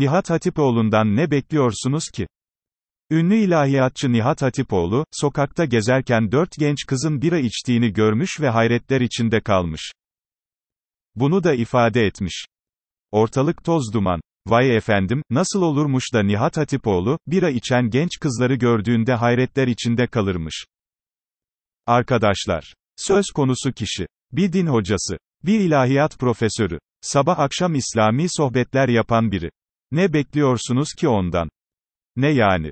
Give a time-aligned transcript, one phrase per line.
[0.00, 2.26] Nihat Hatipoğlu'ndan ne bekliyorsunuz ki?
[3.10, 9.40] Ünlü ilahiyatçı Nihat Hatipoğlu, sokakta gezerken dört genç kızın bira içtiğini görmüş ve hayretler içinde
[9.40, 9.92] kalmış.
[11.14, 12.46] Bunu da ifade etmiş.
[13.10, 14.20] Ortalık toz duman.
[14.46, 20.64] Vay efendim, nasıl olurmuş da Nihat Hatipoğlu, bira içen genç kızları gördüğünde hayretler içinde kalırmış.
[21.86, 22.74] Arkadaşlar.
[22.96, 24.06] Söz konusu kişi.
[24.32, 25.18] Bir din hocası.
[25.44, 26.78] Bir ilahiyat profesörü.
[27.00, 29.50] Sabah akşam İslami sohbetler yapan biri.
[29.90, 31.50] Ne bekliyorsunuz ki ondan?
[32.16, 32.70] Ne yani?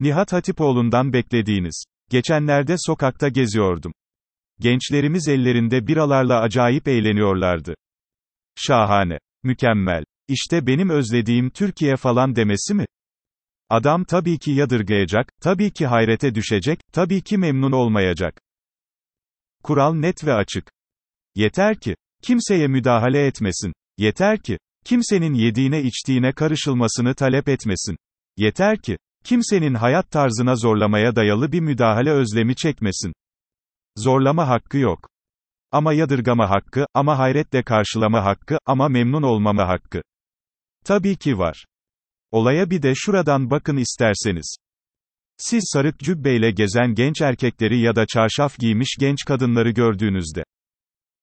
[0.00, 1.84] Nihat Hatipoğlu'ndan beklediğiniz.
[2.10, 3.92] Geçenlerde sokakta geziyordum.
[4.60, 7.74] Gençlerimiz ellerinde biralarla acayip eğleniyorlardı.
[8.56, 9.18] Şahane.
[9.42, 10.04] Mükemmel.
[10.28, 12.86] İşte benim özlediğim Türkiye falan demesi mi?
[13.70, 18.40] Adam tabii ki yadırgayacak, tabii ki hayrete düşecek, tabii ki memnun olmayacak.
[19.62, 20.70] Kural net ve açık.
[21.34, 23.72] Yeter ki, kimseye müdahale etmesin.
[23.98, 27.96] Yeter ki, kimsenin yediğine içtiğine karışılmasını talep etmesin.
[28.36, 33.12] Yeter ki, kimsenin hayat tarzına zorlamaya dayalı bir müdahale özlemi çekmesin.
[33.96, 35.08] Zorlama hakkı yok.
[35.72, 40.02] Ama yadırgama hakkı, ama hayretle karşılama hakkı, ama memnun olmama hakkı.
[40.84, 41.64] Tabii ki var.
[42.30, 44.56] Olaya bir de şuradan bakın isterseniz.
[45.36, 50.44] Siz sarık cübbeyle gezen genç erkekleri ya da çarşaf giymiş genç kadınları gördüğünüzde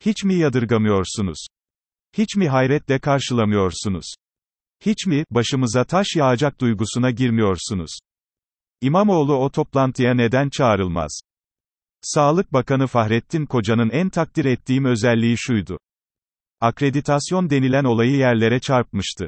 [0.06, 1.48] hiç mi yadırgamıyorsunuz?
[2.18, 4.14] Hiç mi hayretle karşılamıyorsunuz?
[4.86, 8.00] Hiç mi başımıza taş yağacak duygusuna girmiyorsunuz?
[8.82, 11.22] İmamoğlu o toplantıya neden çağrılmaz?
[12.02, 15.80] Sağlık Bakanı Fahrettin Koca'nın en takdir ettiğim özelliği şuydu.
[16.62, 19.28] Akreditasyon denilen olayı yerlere çarpmıştı.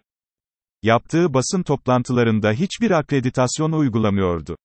[0.84, 4.58] Yaptığı basın toplantılarında hiçbir akreditasyon uygulamıyordu.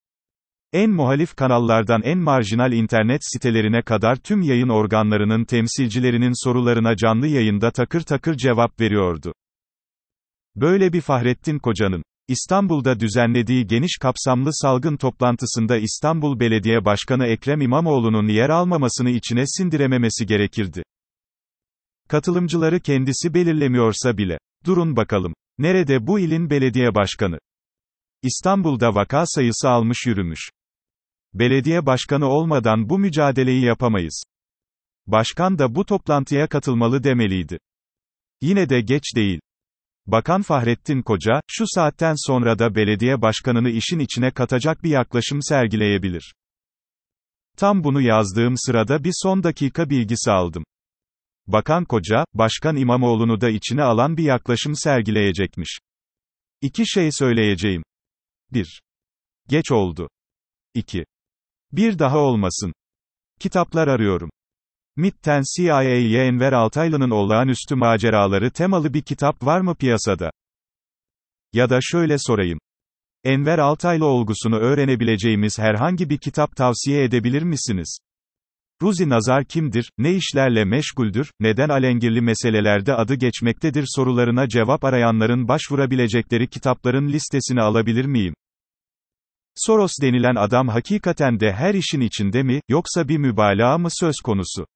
[0.73, 7.71] En muhalif kanallardan en marjinal internet sitelerine kadar tüm yayın organlarının temsilcilerinin sorularına canlı yayında
[7.71, 9.33] takır takır cevap veriyordu.
[10.57, 18.29] Böyle bir Fahrettin Koca'nın İstanbul'da düzenlediği geniş kapsamlı salgın toplantısında İstanbul Belediye Başkanı Ekrem İmamoğlu'nun
[18.29, 20.83] yer almamasını içine sindirememesi gerekirdi.
[22.09, 24.39] Katılımcıları kendisi belirlemiyorsa bile.
[24.65, 25.35] Durun bakalım.
[25.59, 27.39] Nerede bu ilin belediye başkanı?
[28.23, 30.51] İstanbul'da vaka sayısı almış yürümüş.
[31.35, 34.23] Belediye başkanı olmadan bu mücadeleyi yapamayız.
[35.07, 37.59] Başkan da bu toplantıya katılmalı demeliydi.
[38.41, 39.41] Yine de geç değil.
[40.07, 46.35] Bakan Fahrettin Koca, şu saatten sonra da belediye başkanını işin içine katacak bir yaklaşım sergileyebilir.
[47.57, 50.65] Tam bunu yazdığım sırada bir son dakika bilgisi aldım.
[51.47, 55.79] Bakan Koca, Başkan İmamoğlu'nu da içine alan bir yaklaşım sergileyecekmiş.
[56.61, 57.83] İki şey söyleyeceğim.
[58.53, 58.83] 1.
[59.49, 60.09] Geç oldu.
[60.75, 61.05] 2.
[61.73, 62.73] Bir daha olmasın.
[63.41, 64.31] Kitaplar arıyorum.
[64.97, 70.31] MIT'ten CIA'ye Enver Altaylı'nın olağanüstü maceraları temalı bir kitap var mı piyasada?
[71.53, 72.59] Ya da şöyle sorayım.
[73.25, 77.99] Enver Altaylı olgusunu öğrenebileceğimiz herhangi bir kitap tavsiye edebilir misiniz?
[78.83, 86.49] Ruzi Nazar kimdir, ne işlerle meşguldür, neden alengirli meselelerde adı geçmektedir sorularına cevap arayanların başvurabilecekleri
[86.49, 88.35] kitapların listesini alabilir miyim?
[89.55, 94.67] Soros denilen adam hakikaten de her işin içinde mi, yoksa bir mübalağa mı söz konusu?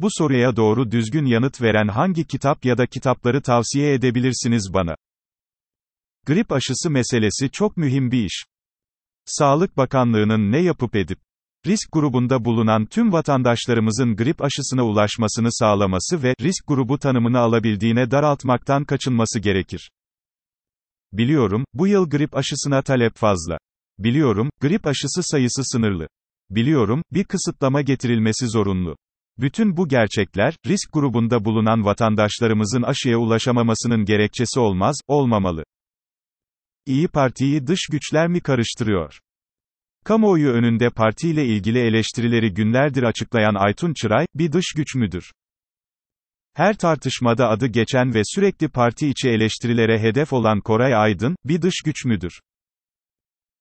[0.00, 4.96] Bu soruya doğru düzgün yanıt veren hangi kitap ya da kitapları tavsiye edebilirsiniz bana?
[6.26, 8.44] Grip aşısı meselesi çok mühim bir iş.
[9.24, 11.18] Sağlık Bakanlığı'nın ne yapıp edip,
[11.66, 18.84] risk grubunda bulunan tüm vatandaşlarımızın grip aşısına ulaşmasını sağlaması ve risk grubu tanımını alabildiğine daraltmaktan
[18.84, 19.90] kaçınması gerekir.
[21.12, 23.58] Biliyorum, bu yıl grip aşısına talep fazla.
[23.98, 26.08] Biliyorum, grip aşısı sayısı sınırlı.
[26.50, 28.96] Biliyorum, bir kısıtlama getirilmesi zorunlu.
[29.38, 35.64] Bütün bu gerçekler, risk grubunda bulunan vatandaşlarımızın aşıya ulaşamamasının gerekçesi olmaz, olmamalı.
[36.86, 39.18] İyi Parti'yi dış güçler mi karıştırıyor?
[40.06, 45.32] Kamuoyu önünde partiyle ilgili eleştirileri günlerdir açıklayan Aytun Çıray, bir dış güç müdür?
[46.54, 51.74] Her tartışmada adı geçen ve sürekli parti içi eleştirilere hedef olan Koray Aydın, bir dış
[51.84, 52.40] güç müdür?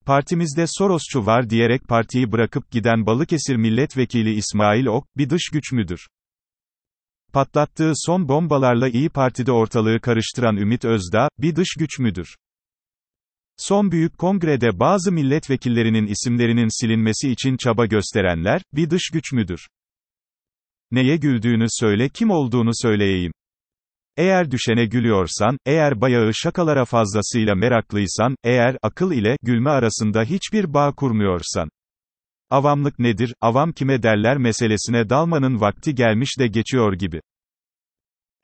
[0.05, 6.07] Partimizde Sorosçu var diyerek partiyi bırakıp giden Balıkesir Milletvekili İsmail Ok, bir dış güç müdür?
[7.33, 12.35] Patlattığı son bombalarla İyi Parti'de ortalığı karıştıran Ümit Özdağ, bir dış güç müdür?
[13.57, 19.67] Son büyük kongrede bazı milletvekillerinin isimlerinin silinmesi için çaba gösterenler, bir dış güç müdür?
[20.91, 23.31] Neye güldüğünü söyle kim olduğunu söyleyeyim.
[24.17, 30.91] Eğer düşene gülüyorsan, eğer bayağı şakalara fazlasıyla meraklıysan, eğer akıl ile gülme arasında hiçbir bağ
[30.95, 31.69] kurmuyorsan.
[32.49, 37.21] Avamlık nedir, avam kime derler meselesine dalmanın vakti gelmiş de geçiyor gibi.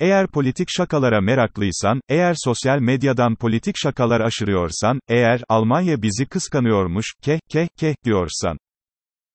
[0.02, 7.40] Eğer politik şakalara meraklıysan, eğer sosyal medyadan politik şakalar aşırıyorsan, eğer Almanya bizi kıskanıyormuş, keh
[7.50, 8.58] keh keh diyorsan.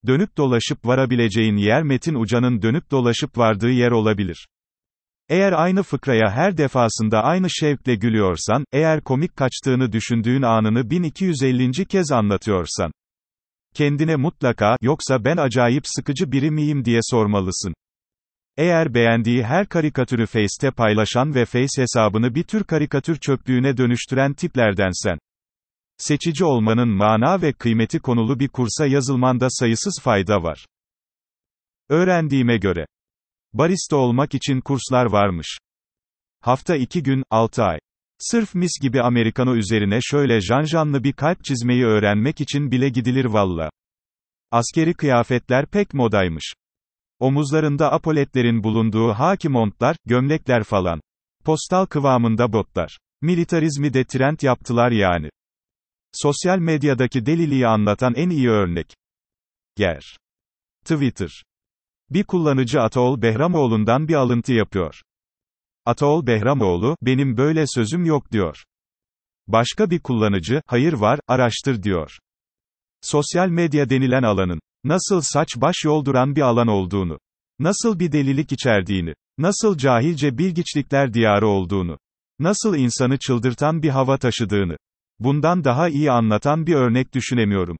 [0.06, 4.46] Dönüp dolaşıp varabileceğin yer Metin Uca'nın dönüp dolaşıp vardığı yer olabilir.
[5.28, 11.86] Eğer aynı fıkraya her defasında aynı şevkle gülüyorsan, eğer komik kaçtığını düşündüğün anını 1250.
[11.86, 12.92] kez anlatıyorsan,
[13.74, 17.74] kendine mutlaka, yoksa ben acayip sıkıcı biri miyim diye sormalısın.
[18.56, 25.18] Eğer beğendiği her karikatürü Face'te paylaşan ve Face hesabını bir tür karikatür çöplüğüne dönüştüren tiplerdensen,
[25.98, 30.66] seçici olmanın mana ve kıymeti konulu bir kursa yazılmanda sayısız fayda var.
[31.88, 32.86] Öğrendiğime göre,
[33.52, 35.58] barista olmak için kurslar varmış.
[36.40, 37.78] Hafta 2 gün, 6 ay.
[38.18, 43.70] Sırf mis gibi Amerikano üzerine şöyle janjanlı bir kalp çizmeyi öğrenmek için bile gidilir valla.
[44.50, 46.54] Askeri kıyafetler pek modaymış.
[47.20, 51.00] Omuzlarında apoletlerin bulunduğu haki montlar, gömlekler falan.
[51.44, 52.98] Postal kıvamında botlar.
[53.22, 55.30] Militarizmi de trend yaptılar yani.
[56.12, 58.96] Sosyal medyadaki deliliği anlatan en iyi örnek.
[59.76, 60.16] Ger.
[60.84, 61.42] Twitter.
[62.10, 65.02] Bir kullanıcı Ataol Behramoğlu'ndan bir alıntı yapıyor.
[65.84, 68.64] Ataol Behramoğlu, benim böyle sözüm yok diyor.
[69.46, 72.18] Başka bir kullanıcı, hayır var, araştır diyor.
[73.00, 77.18] Sosyal medya denilen alanın, nasıl saç baş yolduran bir alan olduğunu,
[77.58, 81.98] nasıl bir delilik içerdiğini, nasıl cahilce bilgiçlikler diyarı olduğunu,
[82.38, 84.76] nasıl insanı çıldırtan bir hava taşıdığını,
[85.18, 87.76] bundan daha iyi anlatan bir örnek düşünemiyorum.